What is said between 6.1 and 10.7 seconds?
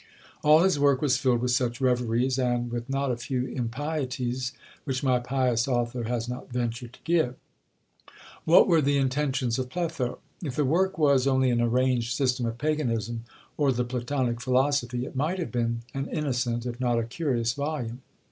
not ventured to give. What were the intentions of Pletho? If the